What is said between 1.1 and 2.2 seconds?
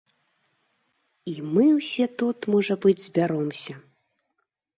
І мы ўсе